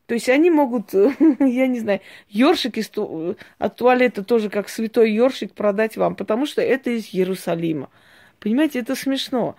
То 0.06 0.14
есть 0.14 0.28
они 0.28 0.50
могут, 0.50 0.92
я 1.40 1.66
не 1.66 1.80
знаю, 1.80 2.00
ёршик 2.28 2.78
из 2.78 2.88
ту... 2.88 3.36
от 3.58 3.76
туалета 3.76 4.24
тоже 4.24 4.48
как 4.48 4.68
святой 4.68 5.12
ёршик 5.12 5.52
продать 5.52 5.96
вам, 5.96 6.14
потому 6.14 6.46
что 6.46 6.62
это 6.62 6.90
из 6.90 7.14
Иерусалима. 7.14 7.90
Понимаете, 8.40 8.80
это 8.80 8.94
смешно. 8.94 9.56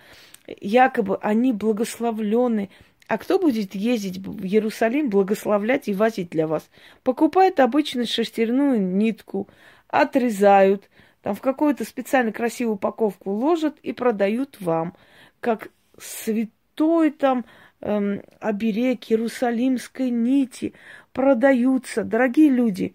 Якобы 0.60 1.18
они 1.20 1.52
благословлены. 1.52 2.70
А 3.06 3.16
кто 3.16 3.38
будет 3.38 3.74
ездить 3.74 4.18
в 4.18 4.44
Иерусалим, 4.44 5.08
благословлять 5.08 5.88
и 5.88 5.94
возить 5.94 6.30
для 6.30 6.46
вас? 6.46 6.68
Покупают 7.04 7.60
обычную 7.60 8.06
шерстяную 8.06 8.80
нитку, 8.80 9.48
отрезают, 9.88 10.90
там 11.22 11.34
в 11.34 11.40
какую-то 11.40 11.84
специально 11.84 12.32
красивую 12.32 12.74
упаковку 12.74 13.30
ложат 13.30 13.78
и 13.82 13.92
продают 13.92 14.60
вам– 14.60 14.94
как 15.40 15.68
святой 15.98 17.10
там 17.10 17.44
эм, 17.80 18.22
оберег 18.40 19.10
Иерусалимской 19.10 20.10
нити 20.10 20.74
продаются. 21.12 22.04
Дорогие 22.04 22.50
люди, 22.50 22.94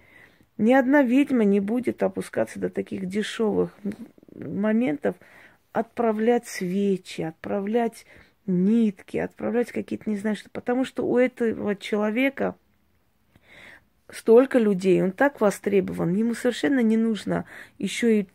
ни 0.57 0.73
одна 0.73 1.03
ведьма 1.03 1.43
не 1.43 1.59
будет 1.59 2.03
опускаться 2.03 2.59
до 2.59 2.69
таких 2.69 3.07
дешевых 3.07 3.71
моментов, 4.35 5.15
отправлять 5.71 6.47
свечи, 6.47 7.21
отправлять 7.21 8.05
нитки, 8.45 9.17
отправлять 9.17 9.71
какие-то, 9.71 10.09
не 10.09 10.17
знаю 10.17 10.35
что, 10.35 10.49
потому 10.49 10.85
что 10.85 11.05
у 11.05 11.17
этого 11.17 11.75
человека 11.75 12.55
столько 14.09 14.59
людей, 14.59 15.01
он 15.01 15.11
так 15.11 15.41
востребован, 15.41 16.13
ему 16.13 16.33
совершенно 16.33 16.79
не 16.79 16.97
нужно 16.97 17.45
еще 17.77 18.21
и 18.21 18.27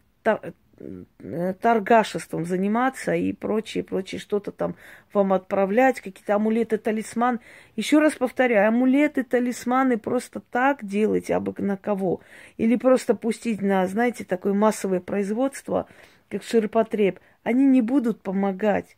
торгашеством 1.61 2.45
заниматься 2.45 3.15
и 3.15 3.33
прочее, 3.33 3.85
прочее, 3.85 4.21
что-то 4.21 4.53
там 4.53 4.77
вам 5.13 5.33
отправлять, 5.33 6.01
какие-то 6.01 6.37
амулеты, 6.37 6.79
талисман. 6.79 7.41
Еще 7.77 7.99
раз 7.99 8.15
повторяю, 8.15 8.69
амулеты, 8.69 9.25
талисманы 9.25 9.99
просто 9.99 10.41
так 10.41 10.85
делать, 10.85 11.31
абы 11.31 11.55
на 11.59 11.77
кого. 11.77 12.21
Или 12.57 12.77
просто 12.77 13.15
пустить 13.15 13.61
на, 13.61 13.87
знаете, 13.87 14.25
такое 14.25 14.53
массовое 14.53 15.01
производство, 15.01 15.87
как 16.29 16.43
ширпотреб. 16.43 17.21
Они 17.43 17.65
не 17.65 17.83
будут 17.83 18.21
помогать. 18.21 18.97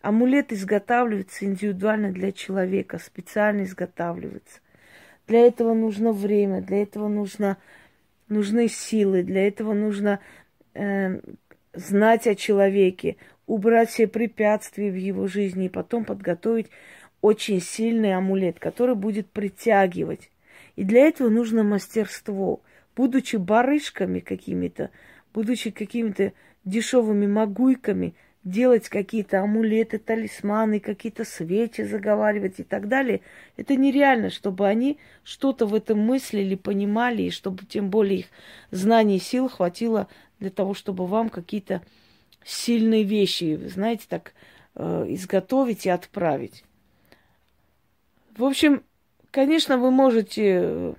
Амулет 0.00 0.52
изготавливается 0.52 1.44
индивидуально 1.44 2.12
для 2.12 2.32
человека, 2.32 2.98
специально 2.98 3.62
изготавливается. 3.62 4.60
Для 5.26 5.40
этого 5.40 5.74
нужно 5.74 6.12
время, 6.12 6.62
для 6.62 6.82
этого 6.82 7.08
нужно, 7.08 7.58
нужны 8.28 8.68
силы, 8.68 9.22
для 9.22 9.46
этого 9.46 9.74
нужно 9.74 10.20
э, 10.78 11.20
знать 11.74 12.26
о 12.26 12.34
человеке, 12.34 13.16
убрать 13.46 13.90
все 13.90 14.06
препятствия 14.06 14.90
в 14.90 14.96
его 14.96 15.26
жизни 15.26 15.66
и 15.66 15.70
потом 15.70 16.04
подготовить 16.04 16.68
очень 17.20 17.60
сильный 17.60 18.14
амулет, 18.14 18.58
который 18.58 18.94
будет 18.94 19.28
притягивать. 19.28 20.30
И 20.76 20.84
для 20.84 21.06
этого 21.06 21.28
нужно 21.28 21.64
мастерство. 21.64 22.62
Будучи 22.94 23.36
барышками 23.36 24.20
какими-то, 24.20 24.90
будучи 25.34 25.70
какими-то 25.70 26.32
дешевыми 26.64 27.26
магуйками– 27.26 28.14
делать 28.48 28.88
какие-то 28.88 29.40
амулеты, 29.40 29.98
талисманы, 29.98 30.80
какие-то 30.80 31.24
свечи 31.24 31.82
заговаривать 31.82 32.60
и 32.60 32.64
так 32.64 32.88
далее. 32.88 33.20
Это 33.56 33.76
нереально, 33.76 34.30
чтобы 34.30 34.66
они 34.66 34.98
что-то 35.22 35.66
в 35.66 35.74
этом 35.74 35.98
мыслили, 35.98 36.54
понимали, 36.54 37.22
и 37.24 37.30
чтобы 37.30 37.64
тем 37.66 37.90
более 37.90 38.20
их 38.20 38.26
знаний 38.70 39.16
и 39.16 39.20
сил 39.20 39.48
хватило 39.48 40.08
для 40.40 40.50
того, 40.50 40.74
чтобы 40.74 41.06
вам 41.06 41.28
какие-то 41.28 41.82
сильные 42.44 43.02
вещи, 43.02 43.60
знаете, 43.66 44.06
так 44.08 44.32
э, 44.74 45.06
изготовить 45.08 45.86
и 45.86 45.90
отправить. 45.90 46.64
В 48.36 48.44
общем, 48.44 48.82
конечно, 49.30 49.78
вы 49.78 49.90
можете 49.90 50.60
э, 50.62 50.94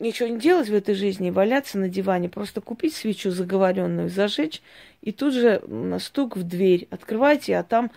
ничего 0.00 0.28
не 0.28 0.38
делать 0.38 0.68
в 0.68 0.74
этой 0.74 0.94
жизни, 0.94 1.30
валяться 1.30 1.78
на 1.78 1.88
диване, 1.88 2.28
просто 2.28 2.60
купить 2.60 2.94
свечу 2.94 3.30
заговоренную, 3.30 4.08
зажечь, 4.08 4.62
и 5.00 5.12
тут 5.12 5.34
же 5.34 5.62
на 5.66 5.98
стук 5.98 6.36
в 6.36 6.42
дверь 6.42 6.88
открывайте, 6.90 7.56
а 7.56 7.62
там, 7.62 7.90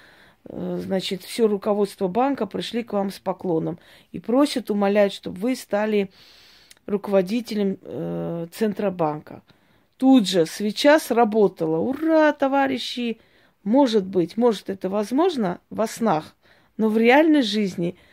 э, 0.46 0.80
значит, 0.82 1.24
все 1.24 1.48
руководство 1.48 2.08
банка 2.08 2.46
пришли 2.46 2.84
к 2.84 2.94
вам 2.94 3.10
с 3.10 3.20
поклоном 3.20 3.80
и 4.12 4.20
просят, 4.20 4.70
умоляют, 4.70 5.14
чтобы 5.14 5.40
вы 5.40 5.56
стали 5.56 6.12
руководителем 6.86 7.78
э, 7.82 8.48
Центробанка. 8.52 9.42
Тут 10.04 10.28
же 10.28 10.46
свеча 10.46 11.00
сработала. 11.00 11.78
Ура, 11.78 12.34
товарищи! 12.34 13.22
Может 13.64 14.06
быть, 14.06 14.36
может 14.36 14.70
это 14.70 14.90
возможно 14.90 15.62
во 15.70 15.88
снах, 15.88 16.36
но 16.76 16.90
в 16.90 16.98
реальной 16.98 17.42
жизни– 17.42 17.96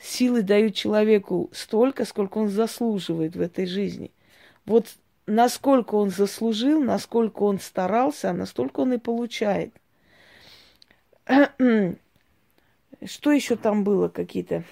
силы 0.00 0.42
дают 0.42 0.76
человеку 0.76 1.50
столько, 1.52 2.04
сколько 2.04 2.38
он 2.38 2.50
заслуживает 2.50 3.34
в 3.34 3.40
этой 3.40 3.66
жизни. 3.66 4.12
Вот 4.64 4.86
насколько 5.26 5.96
он 5.96 6.10
заслужил, 6.10 6.80
насколько 6.80 7.42
он 7.42 7.58
старался, 7.58 8.32
настолько 8.32 8.78
он 8.78 8.92
и 8.92 8.98
получает. 8.98 9.74
Что 13.04 13.32
еще 13.32 13.56
там 13.56 13.82
было 13.82 14.08
какие-то? 14.08 14.62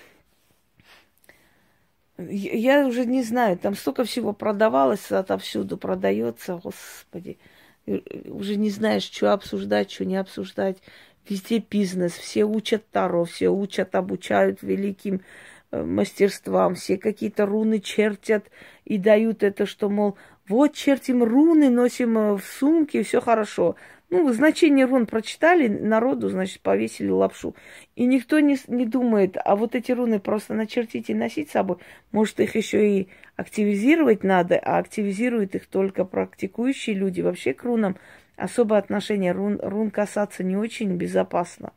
Я 2.37 2.87
уже 2.87 3.07
не 3.07 3.23
знаю, 3.23 3.57
там 3.57 3.75
столько 3.75 4.05
всего 4.05 4.35
продавалось, 4.35 5.11
отовсюду 5.11 5.79
продается, 5.79 6.61
господи. 6.63 7.39
Уже 7.87 8.57
не 8.57 8.69
знаешь, 8.69 9.05
что 9.05 9.33
обсуждать, 9.33 9.91
что 9.91 10.05
не 10.05 10.17
обсуждать. 10.17 10.79
Везде 11.27 11.59
бизнес, 11.59 12.13
все 12.13 12.45
учат 12.45 12.85
Таро, 12.91 13.25
все 13.25 13.49
учат, 13.49 13.95
обучают 13.95 14.63
великим 14.63 15.23
э, 15.71 15.83
мастерствам, 15.83 16.75
все 16.75 16.99
какие-то 16.99 17.47
руны 17.47 17.81
чертят 17.81 18.45
и 18.85 18.99
дают 18.99 19.43
это, 19.43 19.67
что, 19.67 19.89
мол, 19.89 20.17
вот 20.47 20.75
чертим 20.75 21.25
руны, 21.25 21.71
носим 21.71 22.19
э, 22.19 22.37
в 22.37 22.45
сумке, 22.45 23.03
все 23.03 23.21
хорошо. 23.21 23.77
Ну, 24.09 24.33
значение 24.33 24.87
рун 24.87 25.07
прочитали, 25.07 25.67
народу, 25.67 26.29
значит, 26.29 26.61
повесили 26.61 27.09
лапшу. 27.09 27.57
И 27.97 28.07
никто 28.07 28.39
не, 28.39 28.57
не 28.69 28.87
думает, 28.87 29.37
а 29.45 29.57
вот 29.57 29.75
эти 29.75 29.91
руны 29.91 30.21
просто 30.21 30.55
начертить 30.55 31.11
и 31.11 31.15
носить 31.15 31.49
с 31.49 31.53
собой. 31.53 31.79
Может, 32.13 32.39
их 32.39 32.55
еще 32.55 32.89
и 32.89 33.09
активизировать 33.35 34.23
надо, 34.23 34.59
а 34.59 34.79
активизируют 34.79 35.57
их 35.57 35.67
только 35.67 36.05
практикующие 36.05 36.95
люди. 36.95 37.21
Вообще 37.21 37.53
к 37.53 37.65
рунам 37.65 37.97
особое 38.37 38.79
отношение. 38.79 39.33
Рун, 39.33 39.59
рун 39.61 39.91
касаться 39.91 40.45
не 40.45 40.57
очень 40.57 40.97
безопасно. 40.97 41.73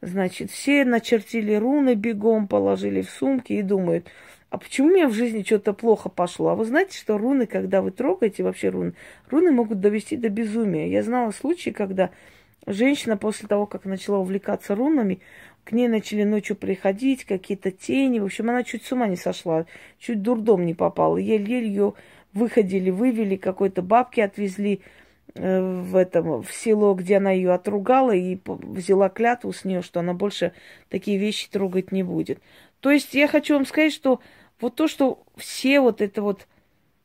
Значит, 0.00 0.50
все 0.50 0.84
начертили 0.84 1.54
руны 1.54 1.94
бегом, 1.94 2.46
положили 2.46 3.02
в 3.02 3.10
сумки 3.10 3.52
и 3.52 3.62
думают– 3.62 4.06
а 4.52 4.58
почему 4.58 4.88
у 4.88 4.90
меня 4.90 5.08
в 5.08 5.14
жизни 5.14 5.44
что-то 5.44 5.72
плохо 5.72 6.10
пошло? 6.10 6.50
А 6.50 6.54
вы 6.54 6.66
знаете, 6.66 6.98
что 6.98 7.16
руны, 7.16 7.46
когда 7.46 7.80
вы 7.80 7.90
трогаете 7.90 8.42
вообще 8.42 8.68
руны, 8.68 8.92
руны 9.30 9.50
могут 9.50 9.80
довести 9.80 10.18
до 10.18 10.28
безумия. 10.28 10.90
Я 10.90 11.02
знала 11.02 11.30
случаи, 11.30 11.70
когда 11.70 12.10
женщина 12.66 13.16
после 13.16 13.48
того, 13.48 13.64
как 13.64 13.86
начала 13.86 14.18
увлекаться 14.18 14.74
рунами, 14.74 15.20
к 15.64 15.72
ней 15.72 15.88
начали 15.88 16.24
ночью 16.24 16.54
приходить 16.54 17.24
какие-то 17.24 17.70
тени. 17.70 18.18
В 18.18 18.26
общем, 18.26 18.50
она 18.50 18.62
чуть 18.62 18.84
с 18.84 18.92
ума 18.92 19.06
не 19.06 19.16
сошла, 19.16 19.64
чуть 19.98 20.20
дурдом 20.20 20.66
не 20.66 20.74
попала. 20.74 21.16
Еле-еле 21.16 21.68
ее 21.68 21.94
выходили, 22.34 22.90
вывели, 22.90 23.36
какой-то 23.36 23.80
бабки 23.80 24.20
отвезли 24.20 24.82
э, 25.34 25.62
в 25.62 25.96
этом 25.96 26.42
в 26.42 26.52
село, 26.52 26.92
где 26.92 27.16
она 27.16 27.30
ее 27.30 27.54
отругала 27.54 28.14
и 28.14 28.38
взяла 28.44 29.08
клятву 29.08 29.54
с 29.54 29.64
нее, 29.64 29.80
что 29.80 30.00
она 30.00 30.12
больше 30.12 30.52
такие 30.90 31.16
вещи 31.16 31.48
трогать 31.48 31.90
не 31.90 32.02
будет. 32.02 32.38
То 32.80 32.90
есть 32.90 33.14
я 33.14 33.28
хочу 33.28 33.54
вам 33.54 33.64
сказать, 33.64 33.94
что 33.94 34.20
вот 34.62 34.76
то, 34.76 34.88
что 34.88 35.24
все 35.36 35.80
вот 35.80 36.00
это 36.00 36.22
вот, 36.22 36.46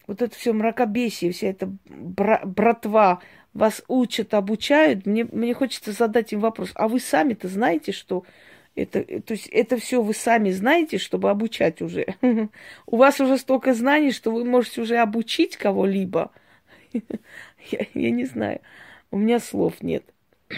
вот 0.08 0.22
это 0.22 0.36
все 0.36 0.54
мракобесие, 0.54 1.32
вся 1.32 1.48
эта 1.48 1.70
бра- 1.90 2.44
братва 2.46 3.22
вас 3.54 3.84
учат, 3.88 4.34
обучают, 4.34 5.06
мне, 5.06 5.26
мне 5.26 5.54
хочется 5.54 5.92
задать 5.92 6.32
им 6.32 6.40
вопрос, 6.40 6.72
а 6.76 6.88
вы 6.88 7.00
сами-то 7.00 7.48
знаете, 7.48 7.92
что 7.92 8.24
это, 8.76 9.04
то 9.22 9.34
есть 9.34 9.48
это 9.48 9.78
все 9.78 10.02
вы 10.04 10.14
сами 10.14 10.52
знаете, 10.52 11.00
чтобы 11.00 11.32
обучать 11.32 11.82
уже. 11.82 12.06
У 12.86 12.98
вас 12.98 13.20
уже 13.20 13.38
столько 13.40 13.74
знаний, 13.74 14.12
что 14.12 14.32
вы 14.32 14.46
можете 14.46 14.82
уже 14.82 14.98
обучить 14.98 15.58
кого-либо. 15.58 16.32
я, 16.94 17.88
я 17.94 18.12
не 18.12 18.26
знаю. 18.26 18.62
У 19.10 19.18
меня 19.18 19.40
слов 19.40 19.82
нет. 19.82 20.04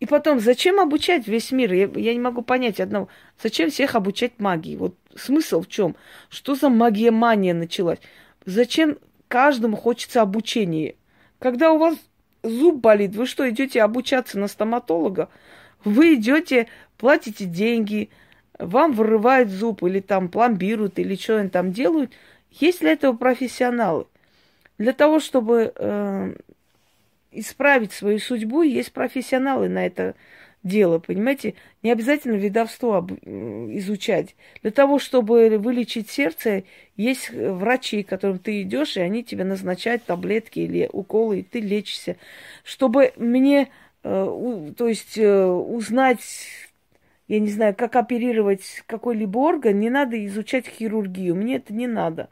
И 0.00 0.06
потом, 0.06 0.40
зачем 0.40 0.80
обучать 0.80 1.28
весь 1.28 1.52
мир? 1.52 1.72
Я, 1.72 1.88
я 1.94 2.12
не 2.12 2.18
могу 2.18 2.42
понять 2.42 2.80
одного. 2.80 3.06
Зачем 3.40 3.70
всех 3.70 3.94
обучать 3.94 4.40
магии? 4.40 4.74
Вот 4.74 4.96
смысл 5.16 5.62
в 5.62 5.68
чем? 5.68 5.96
Что 6.28 6.54
за 6.54 6.68
магия-мания 6.68 7.54
началась? 7.54 7.98
Зачем 8.44 8.98
каждому 9.28 9.76
хочется 9.76 10.22
обучения? 10.22 10.94
Когда 11.38 11.72
у 11.72 11.78
вас 11.78 11.96
зуб 12.42 12.80
болит, 12.80 13.14
вы 13.14 13.26
что, 13.26 13.48
идете 13.48 13.82
обучаться 13.82 14.38
на 14.38 14.48
стоматолога? 14.48 15.28
Вы 15.84 16.14
идете, 16.14 16.68
платите 16.96 17.44
деньги, 17.44 18.10
вам 18.58 18.92
вырывают 18.92 19.48
зуб 19.50 19.82
или 19.82 20.00
там 20.00 20.28
пломбируют, 20.28 20.98
или 20.98 21.16
что 21.16 21.38
они 21.38 21.48
там 21.48 21.72
делают. 21.72 22.12
Есть 22.50 22.80
для 22.80 22.92
этого 22.92 23.16
профессионалы? 23.16 24.06
Для 24.78 24.92
того, 24.92 25.20
чтобы 25.20 25.72
э, 25.74 26.34
исправить 27.32 27.92
свою 27.92 28.18
судьбу, 28.18 28.62
есть 28.62 28.92
профессионалы 28.92 29.68
на 29.68 29.86
это 29.86 30.14
дело, 30.62 30.98
понимаете? 30.98 31.54
Не 31.82 31.90
обязательно 31.92 32.36
ведовство 32.36 33.06
изучать. 33.24 34.36
Для 34.62 34.70
того, 34.70 34.98
чтобы 34.98 35.58
вылечить 35.58 36.10
сердце, 36.10 36.64
есть 36.96 37.30
врачи, 37.30 38.02
к 38.02 38.08
которым 38.08 38.38
ты 38.38 38.62
идешь, 38.62 38.96
и 38.96 39.00
они 39.00 39.24
тебе 39.24 39.44
назначают 39.44 40.04
таблетки 40.04 40.60
или 40.60 40.88
уколы, 40.92 41.40
и 41.40 41.42
ты 41.42 41.60
лечишься. 41.60 42.16
Чтобы 42.62 43.12
мне, 43.16 43.68
э, 44.04 44.72
то 44.76 44.88
есть, 44.88 45.18
э, 45.18 45.44
узнать, 45.44 46.20
я 47.28 47.40
не 47.40 47.48
знаю, 47.48 47.74
как 47.74 47.96
оперировать 47.96 48.82
какой-либо 48.86 49.38
орган, 49.38 49.78
не 49.80 49.90
надо 49.90 50.24
изучать 50.26 50.66
хирургию. 50.66 51.34
Мне 51.34 51.56
это 51.56 51.72
не 51.72 51.86
надо. 51.86 52.28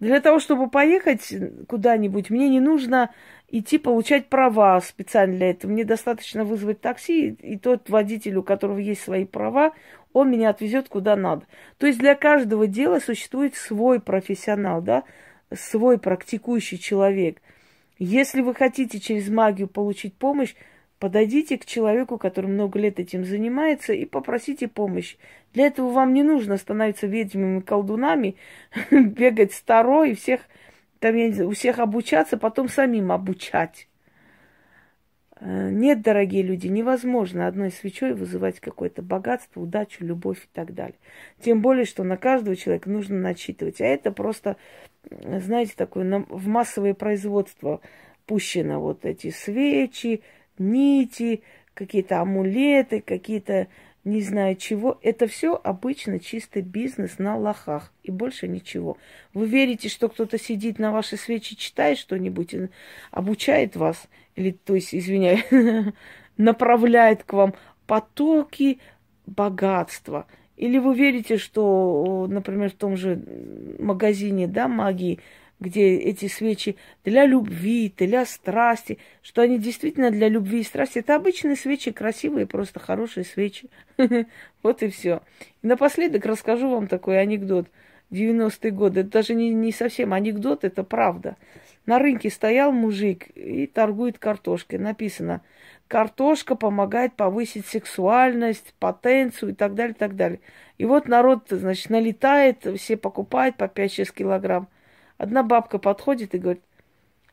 Для 0.00 0.20
того, 0.20 0.38
чтобы 0.38 0.68
поехать 0.68 1.32
куда-нибудь, 1.68 2.30
мне 2.30 2.48
не 2.48 2.60
нужно 2.60 3.10
идти 3.48 3.78
получать 3.78 4.28
права 4.28 4.80
специально 4.80 5.36
для 5.36 5.50
этого. 5.50 5.70
Мне 5.70 5.84
достаточно 5.84 6.44
вызвать 6.44 6.80
такси, 6.80 7.30
и 7.30 7.56
тот 7.56 7.88
водитель, 7.88 8.36
у 8.36 8.42
которого 8.42 8.78
есть 8.78 9.02
свои 9.02 9.24
права, 9.24 9.72
он 10.12 10.30
меня 10.30 10.50
отвезет 10.50 10.88
куда 10.88 11.16
надо. 11.16 11.46
То 11.78 11.86
есть 11.86 11.98
для 11.98 12.14
каждого 12.14 12.66
дела 12.66 13.00
существует 13.00 13.54
свой 13.54 14.00
профессионал, 14.00 14.82
да, 14.82 15.04
свой 15.52 15.98
практикующий 15.98 16.78
человек. 16.78 17.40
Если 17.98 18.40
вы 18.40 18.54
хотите 18.54 18.98
через 18.98 19.28
магию 19.28 19.68
получить 19.68 20.14
помощь, 20.14 20.54
подойдите 21.04 21.58
к 21.58 21.66
человеку, 21.66 22.16
который 22.16 22.46
много 22.46 22.78
лет 22.78 22.98
этим 22.98 23.26
занимается, 23.26 23.92
и 23.92 24.06
попросите 24.06 24.68
помощи. 24.68 25.18
Для 25.52 25.66
этого 25.66 25.90
вам 25.90 26.14
не 26.14 26.22
нужно 26.22 26.56
становиться 26.56 27.06
ведьмами, 27.06 27.60
колдунами, 27.60 28.36
бегать 28.90 29.52
старой 29.52 30.12
и 30.12 30.14
всех 30.14 30.40
там, 31.00 31.14
я 31.14 31.26
не 31.26 31.34
знаю, 31.34 31.50
у 31.50 31.52
всех 31.52 31.78
обучаться, 31.78 32.38
потом 32.38 32.70
самим 32.70 33.12
обучать. 33.12 33.86
Э, 35.40 35.68
нет, 35.68 36.00
дорогие 36.00 36.42
люди, 36.42 36.68
невозможно 36.68 37.46
одной 37.46 37.70
свечой 37.70 38.14
вызывать 38.14 38.60
какое-то 38.60 39.02
богатство, 39.02 39.60
удачу, 39.60 40.06
любовь 40.06 40.38
и 40.38 40.48
так 40.54 40.72
далее. 40.72 40.96
Тем 41.38 41.60
более, 41.60 41.84
что 41.84 42.02
на 42.02 42.16
каждого 42.16 42.56
человека 42.56 42.88
нужно 42.88 43.18
начитывать. 43.18 43.82
А 43.82 43.84
это 43.84 44.10
просто, 44.10 44.56
знаете, 45.10 45.74
такое 45.76 46.24
в 46.30 46.48
массовое 46.48 46.94
производство 46.94 47.82
пущено 48.24 48.80
вот 48.80 49.04
эти 49.04 49.28
свечи, 49.28 50.22
нити, 50.58 51.42
какие-то 51.74 52.20
амулеты, 52.20 53.00
какие-то 53.00 53.68
не 54.04 54.20
знаю 54.20 54.56
чего. 54.56 54.98
Это 55.02 55.26
все 55.26 55.54
обычно 55.62 56.20
чистый 56.20 56.62
бизнес 56.62 57.18
на 57.18 57.36
лохах 57.36 57.92
и 58.02 58.10
больше 58.10 58.46
ничего. 58.48 58.98
Вы 59.32 59.46
верите, 59.46 59.88
что 59.88 60.08
кто-то 60.08 60.38
сидит 60.38 60.78
на 60.78 60.92
вашей 60.92 61.18
свече, 61.18 61.56
читает 61.56 61.98
что-нибудь, 61.98 62.54
обучает 63.10 63.76
вас, 63.76 64.08
или, 64.36 64.50
то 64.50 64.74
есть, 64.74 64.94
извиняюсь, 64.94 65.44
направляет 66.36 67.24
к 67.24 67.32
вам 67.32 67.54
потоки 67.86 68.78
богатства. 69.26 70.26
Или 70.56 70.78
вы 70.78 70.94
верите, 70.94 71.38
что, 71.38 72.26
например, 72.28 72.70
в 72.70 72.74
том 72.74 72.96
же 72.96 73.20
магазине 73.78 74.46
да, 74.46 74.68
магии 74.68 75.18
где 75.64 75.96
эти 75.96 76.28
свечи 76.28 76.76
для 77.04 77.26
любви, 77.26 77.92
для 77.96 78.24
страсти, 78.26 78.98
что 79.22 79.42
они 79.42 79.58
действительно 79.58 80.10
для 80.10 80.28
любви 80.28 80.60
и 80.60 80.64
страсти. 80.64 80.98
Это 80.98 81.16
обычные 81.16 81.56
свечи, 81.56 81.90
красивые, 81.90 82.46
просто 82.46 82.80
хорошие 82.80 83.24
свечи. 83.24 83.68
Вот 84.62 84.82
и 84.82 84.88
все. 84.88 85.20
И 85.62 85.66
напоследок 85.66 86.24
расскажу 86.24 86.70
вам 86.70 86.86
такой 86.86 87.20
анекдот. 87.20 87.66
90-е 88.10 88.70
годы. 88.70 89.00
Это 89.00 89.10
даже 89.10 89.34
не, 89.34 89.50
не 89.50 89.72
совсем 89.72 90.12
анекдот, 90.12 90.64
это 90.64 90.84
правда. 90.84 91.36
На 91.86 91.98
рынке 91.98 92.30
стоял 92.30 92.72
мужик 92.72 93.28
и 93.34 93.66
торгует 93.66 94.18
картошкой. 94.18 94.78
Написано, 94.78 95.42
картошка 95.88 96.54
помогает 96.54 97.14
повысить 97.14 97.66
сексуальность, 97.66 98.74
потенцию 98.78 99.50
и 99.50 99.54
так 99.54 99.74
далее, 99.74 99.94
так 99.94 100.16
далее. 100.16 100.40
И 100.78 100.84
вот 100.86 101.08
народ, 101.08 101.46
значит, 101.50 101.90
налетает, 101.90 102.66
все 102.78 102.96
покупают 102.96 103.56
по 103.56 103.64
5-6 103.64 104.14
килограмм. 104.14 104.68
Одна 105.18 105.42
бабка 105.42 105.78
подходит 105.78 106.34
и 106.34 106.38
говорит, 106.38 106.62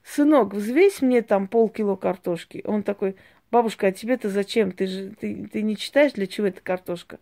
сынок, 0.04 0.54
взвесь 0.54 1.02
мне 1.02 1.22
там 1.22 1.48
полкило 1.48 1.96
картошки. 1.96 2.62
Он 2.66 2.84
такой, 2.84 3.16
бабушка, 3.52 3.88
а 3.88 3.92
тебе-то 3.92 4.30
зачем? 4.30 4.72
Ты 4.72 4.88
же 4.88 5.10
ты, 5.20 5.48
ты 5.52 5.62
не 5.62 5.76
читаешь, 5.76 6.14
для 6.14 6.28
чего 6.28 6.48
эта 6.48 6.62
картошка? 6.62 7.20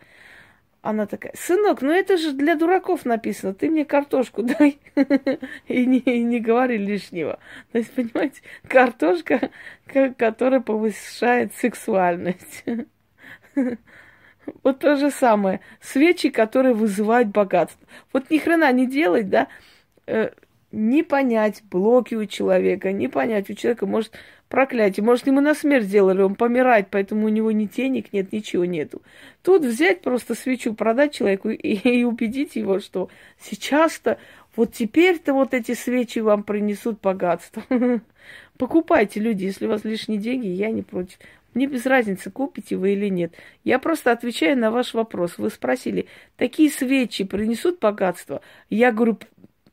Она 0.82 1.08
такая, 1.08 1.34
сынок, 1.36 1.82
ну 1.82 1.92
это 1.92 2.16
же 2.16 2.32
для 2.32 2.56
дураков 2.56 3.04
написано, 3.04 3.54
ты 3.54 3.70
мне 3.70 3.84
картошку 3.84 4.44
дай 4.60 4.80
и, 5.68 5.86
не, 5.86 6.00
и 6.00 6.24
не 6.24 6.40
говори 6.40 6.78
лишнего. 6.78 7.40
То 7.74 7.80
есть, 7.80 7.92
понимаете, 7.94 8.42
картошка, 8.66 9.50
которая 10.18 10.62
повышает 10.62 11.54
сексуальность. 11.56 12.64
Вот 14.64 14.80
то 14.80 14.96
же 14.96 15.12
самое. 15.12 15.60
Свечи, 15.80 16.30
которые 16.30 16.74
вызывают 16.74 17.28
богатство. 17.28 17.86
Вот 18.14 18.32
ни 18.32 18.40
хрена 18.40 18.72
не 18.72 18.88
делать, 18.88 19.30
да? 19.30 19.48
Не 20.72 21.02
понять 21.04 21.64
блоки 21.72 22.16
у 22.16 22.26
человека, 22.26 22.92
не 22.92 23.08
понять 23.08 23.50
у 23.50 23.54
человека, 23.54 23.88
может, 23.88 24.12
проклятие, 24.50 25.04
может, 25.04 25.28
ему 25.28 25.42
на 25.42 25.56
смерть 25.56 25.86
сделали, 25.86 26.22
он 26.22 26.36
помирает, 26.36 26.88
поэтому 26.92 27.26
у 27.26 27.30
него 27.30 27.52
ни 27.52 27.66
денег 27.66 28.14
нет, 28.14 28.32
ничего 28.32 28.66
нету. 28.66 29.02
Тут 29.42 29.64
взять 29.64 30.02
просто 30.02 30.36
свечу, 30.36 30.74
продать 30.74 31.14
человеку 31.14 31.50
и, 31.50 31.74
и 31.74 32.04
убедить 32.04 32.56
его, 32.56 32.80
что 32.80 33.10
сейчас-то, 33.40 34.20
вот 34.56 34.74
теперь-то 34.74 35.34
вот 35.34 35.54
эти 35.54 35.74
свечи 35.74 36.20
вам 36.20 36.44
принесут 36.44 37.00
богатство. 37.02 37.64
Покупайте, 38.58 39.20
люди, 39.20 39.46
если 39.46 39.68
у 39.68 39.70
вас 39.70 39.86
лишние 39.86 40.20
деньги, 40.20 40.48
я 40.48 40.70
не 40.70 40.82
против. 40.82 41.18
Мне 41.54 41.66
без 41.66 41.86
разницы, 41.86 42.30
купите 42.30 42.76
вы 42.76 42.94
или 42.94 43.10
нет. 43.10 43.34
Я 43.64 43.80
просто 43.80 44.12
отвечаю 44.12 44.58
на 44.58 44.70
ваш 44.70 44.94
вопрос. 44.94 45.38
Вы 45.38 45.50
спросили, 45.50 46.08
такие 46.38 46.70
свечи 46.70 47.24
принесут 47.24 47.80
богатство? 47.80 48.42
Я 48.70 48.92
говорю, 48.92 49.18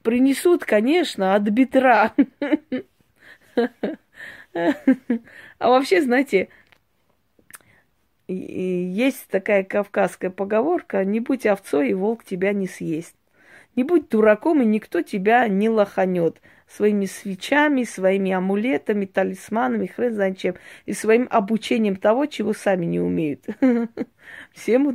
принесут, 0.06 0.64
конечно, 0.64 1.34
от 1.34 1.42
бедра. 1.42 2.12
А 5.58 5.68
вообще, 5.68 6.00
знаете, 6.00 6.48
есть 8.28 9.26
такая 9.26 9.64
кавказская 9.64 10.30
поговорка, 10.30 11.04
не 11.04 11.18
будь 11.18 11.44
овцой, 11.44 11.90
и 11.90 11.94
волк 11.94 12.22
тебя 12.22 12.52
не 12.52 12.68
съест. 12.68 13.16
Не 13.74 13.82
будь 13.82 14.08
дураком, 14.08 14.62
и 14.62 14.64
никто 14.64 15.02
тебя 15.02 15.48
не 15.48 15.68
лоханет 15.68 16.40
своими 16.68 17.06
свечами, 17.06 17.82
своими 17.82 18.30
амулетами, 18.30 19.06
талисманами, 19.06 19.86
хрен 19.86 20.14
знает 20.14 20.38
чем, 20.38 20.54
и 20.84 20.92
своим 20.92 21.26
обучением 21.32 21.96
того, 21.96 22.26
чего 22.26 22.52
сами 22.52 22.86
не 22.86 23.00
умеют. 23.00 23.44
Всем 24.52 24.86
удачи! 24.86 24.94